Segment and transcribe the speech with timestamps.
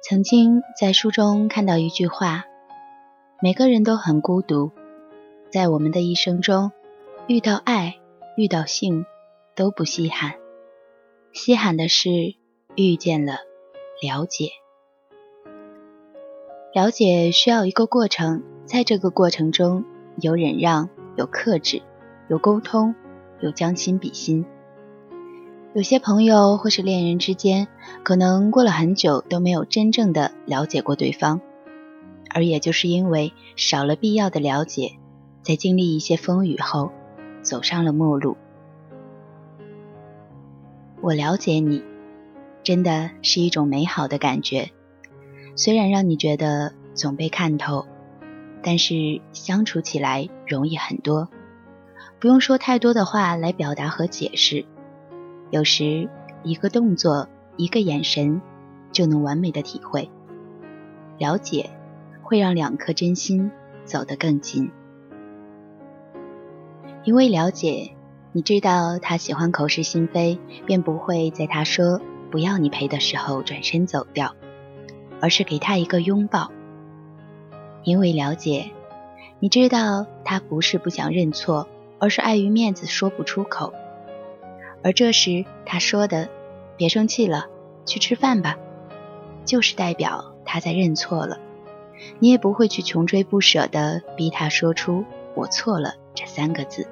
[0.00, 2.44] 曾经在书中看到一句话：
[3.40, 4.72] 每个人都很孤独，
[5.50, 6.72] 在我们的一生中，
[7.26, 8.00] 遇到爱、
[8.36, 9.04] 遇到性
[9.54, 10.34] 都不稀罕，
[11.32, 12.10] 稀罕的是
[12.74, 13.38] 遇见了
[14.02, 14.50] 了解。
[16.74, 19.84] 了解需要一个过程，在这个过程中
[20.16, 21.82] 有忍让，有克制，
[22.28, 22.94] 有沟通，
[23.40, 24.46] 有将心比心。
[25.74, 27.66] 有些朋友或是恋人之间，
[28.02, 31.40] 可能过了很久都没有真正的了解过对方，
[32.28, 34.98] 而也就是因为少了必要的了解，
[35.42, 36.92] 在经历一些风雨后，
[37.40, 38.36] 走上了末路。
[41.00, 41.82] 我了解你，
[42.62, 44.72] 真的是一种美好的感觉，
[45.56, 47.86] 虽然让你觉得总被看透，
[48.62, 51.30] 但是相处起来容易很多，
[52.20, 54.66] 不用说太多的话来表达和解释。
[55.52, 56.08] 有时，
[56.42, 58.40] 一个动作，一个眼神，
[58.90, 60.10] 就能完美的体会。
[61.18, 61.68] 了解，
[62.22, 63.50] 会让两颗真心
[63.84, 64.70] 走得更近。
[67.04, 67.90] 因为了解，
[68.32, 72.00] 你知道他喜欢口是心非，便不会在他说
[72.30, 74.34] 不要你陪的时候转身走掉，
[75.20, 76.50] 而是给他一个拥抱。
[77.84, 78.70] 因为了解，
[79.38, 83.74] 你知道他不是不想认错，而是碍于面子说不出口。
[84.82, 86.28] 而这时他说的
[86.76, 87.46] “别生气了，
[87.86, 88.56] 去吃饭吧”，
[89.44, 91.38] 就是代表他在认错了。
[92.18, 95.04] 你也不会去穷追不舍的逼他说出
[95.36, 96.88] “我错了”这三个字。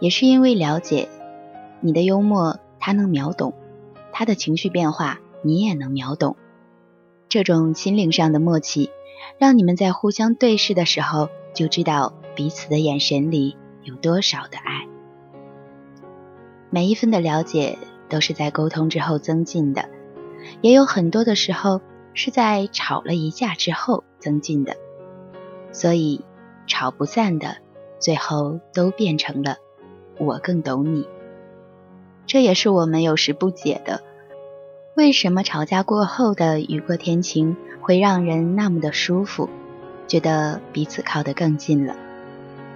[0.00, 1.08] 也是因为了解
[1.80, 3.52] 你的幽默，他能秒懂；
[4.12, 6.36] 他的情绪变化，你也能秒懂。
[7.28, 8.90] 这种心灵上的默契，
[9.38, 14.86] 让你们在互相对视的时候，就知道彼此的眼神里有多少的爱。
[16.70, 19.88] 每一分的了解都是在沟通之后增进的，
[20.60, 21.80] 也有很多的时候
[22.14, 24.76] 是在吵了一架之后增进的，
[25.72, 26.24] 所以
[26.66, 27.56] 吵不散的，
[27.98, 29.56] 最后都变成了
[30.18, 31.06] 我更懂你。
[32.26, 34.02] 这也是我们有时不解的，
[34.94, 39.48] 为什么吵架过后的雨过天晴会让人那么的舒服，
[40.06, 41.96] 觉得彼此靠得更近了，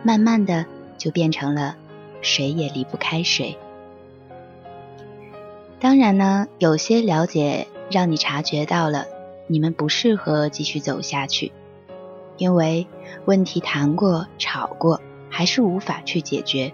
[0.02, 0.64] 慢慢的
[0.96, 1.76] 就变成了
[2.22, 3.58] 谁也离不开谁。
[5.82, 9.06] 当然呢，有些了解让你察觉到了
[9.48, 11.50] 你们不适合继续走下去，
[12.36, 12.86] 因为
[13.24, 16.72] 问题谈过、吵过，还是无法去解决，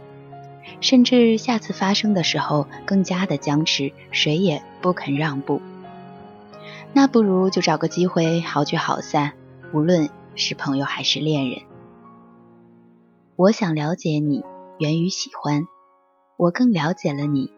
[0.83, 5.63] 甚至下次发生的时候更加的僵持，谁也不肯让步。
[6.93, 9.33] 那不如就找个机会好聚好散，
[9.73, 11.63] 无论是朋友还是恋人。
[13.37, 14.45] 我想了解你，
[14.79, 15.63] 源于喜欢；
[16.37, 17.51] 我更了解了你。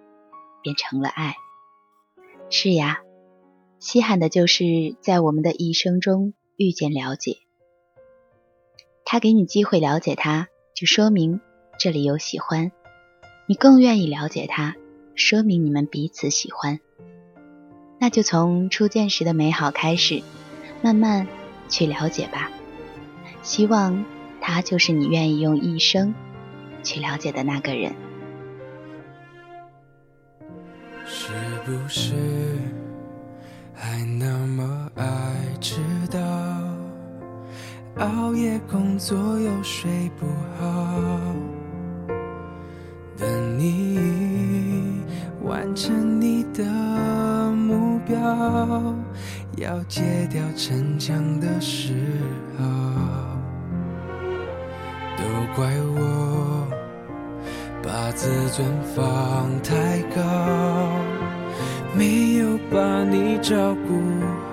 [0.63, 1.35] 变成了爱。
[2.51, 3.01] 是呀，
[3.79, 7.39] 稀罕的就是在我们的一生中遇见了解。
[9.05, 11.41] 他给你机会了解他，就说明
[11.79, 12.73] 这里有喜欢。
[13.47, 14.77] 你更愿意了解他，
[15.15, 16.79] 说明你们彼此喜欢。
[17.99, 20.23] 那就从初见时的美好开始，
[20.83, 21.27] 慢慢
[21.69, 22.51] 去了解吧。
[23.43, 24.05] 希望
[24.41, 26.15] 他就是你愿意用一生
[26.83, 27.95] 去了解的那个人。
[31.31, 32.13] 是不是
[33.73, 35.05] 还那么爱
[35.61, 35.81] 迟
[36.11, 36.19] 到？
[37.99, 40.27] 熬夜工作又睡不
[40.59, 41.01] 好，
[43.17, 45.01] 等你
[45.45, 46.65] 完成你的
[47.53, 48.19] 目标，
[49.57, 51.95] 要戒掉逞强的时
[52.59, 52.65] 候，
[55.17, 55.23] 都
[55.55, 56.67] 怪我
[57.83, 58.67] 把自尊
[58.97, 61.10] 放太高。
[61.97, 64.01] 没有把你照顾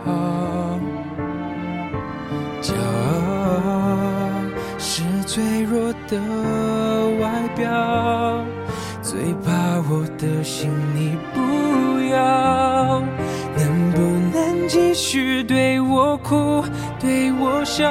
[0.04, 0.80] 好，
[2.62, 4.38] 骄傲
[4.78, 6.20] 是脆弱的
[7.22, 8.44] 外表，
[9.02, 9.52] 最怕
[9.90, 11.40] 我的心你不
[12.12, 13.02] 要。
[13.56, 14.02] 能不
[14.38, 16.64] 能继续对我哭，
[17.00, 17.90] 对我笑，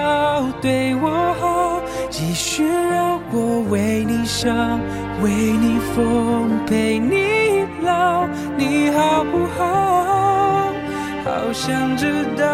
[0.61, 1.09] 对我
[1.41, 1.81] 好，
[2.11, 4.79] 继续让我为你伤，
[5.23, 7.46] 为你疯，陪你
[7.83, 8.27] 老。
[8.57, 10.73] 你好不好？
[11.25, 12.45] 好想知道。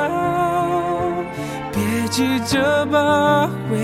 [1.70, 3.78] 别急着把回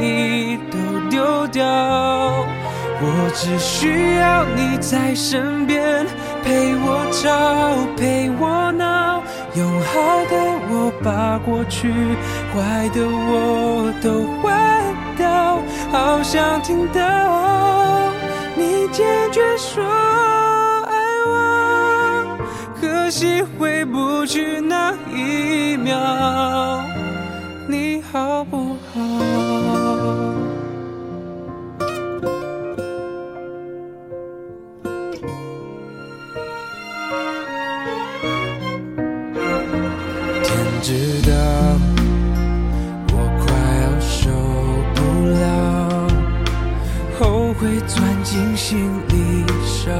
[0.00, 0.78] 忆都
[1.08, 1.64] 丢掉，
[3.02, 6.06] 我只需要你在身边，
[6.42, 9.22] 陪我吵，陪我闹。
[9.54, 10.36] 用好的
[10.70, 11.92] 我把过去
[12.54, 15.58] 坏的我都换掉，
[15.92, 18.10] 好想听到
[18.56, 19.99] 你坚决说。
[23.20, 26.82] 仔细回不去那一秒，
[27.68, 28.98] 你好不好？
[40.42, 40.50] 天
[40.80, 41.34] 知道，
[43.12, 43.14] 我
[43.44, 43.52] 快
[43.82, 44.30] 要受
[44.94, 46.08] 不了，
[47.18, 49.92] 后悔钻进心里烧，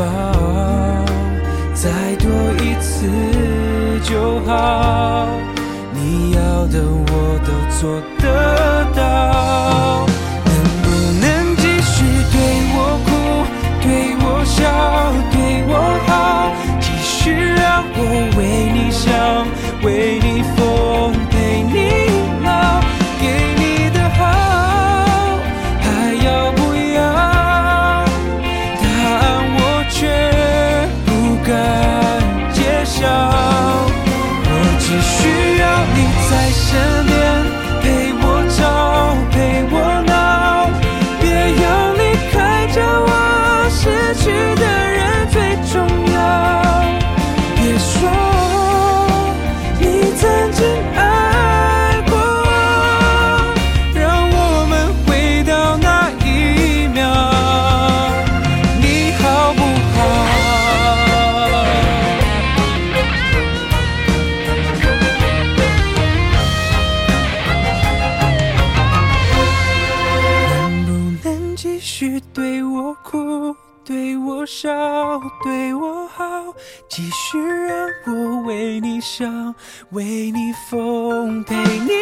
[0.00, 0.06] 抱
[1.74, 2.26] 再多
[2.64, 3.06] 一次
[4.02, 5.28] 就好，
[5.92, 7.12] 你要的我
[7.44, 7.48] 都
[7.78, 8.24] 做得
[8.96, 10.06] 到，
[10.46, 10.88] 能不
[11.20, 11.92] 能继续
[12.32, 12.34] 对
[12.72, 13.08] 我哭，
[13.82, 13.86] 对
[14.22, 14.58] 我笑，
[15.30, 15.36] 对
[15.68, 15.72] 我
[16.06, 16.10] 好？
[16.80, 18.00] 继续让我
[18.38, 18.40] 为
[18.72, 19.04] 你想，
[19.82, 20.09] 为
[72.00, 73.54] 续对我哭，
[73.84, 74.70] 对我笑，
[75.44, 76.24] 对我好？
[76.88, 79.54] 继续让我为你想，
[79.90, 81.92] 为你疯，陪你